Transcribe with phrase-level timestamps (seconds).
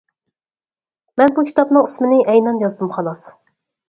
[1.21, 3.23] مەن بۇ كىتابنىڭ ئىسمىنى ئەينەن يازدىم خالاس.